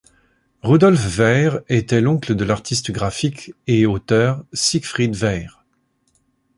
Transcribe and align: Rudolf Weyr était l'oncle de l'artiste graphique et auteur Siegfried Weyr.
Rudolf 0.63 1.19
Weyr 1.19 1.59
était 1.69 2.01
l'oncle 2.01 2.33
de 2.33 2.43
l'artiste 2.43 2.89
graphique 2.89 3.53
et 3.67 3.85
auteur 3.85 4.43
Siegfried 4.51 5.15
Weyr. 5.15 5.63